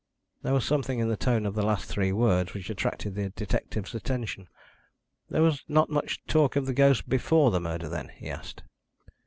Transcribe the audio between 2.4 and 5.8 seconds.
which attracted the detective's attention. "There was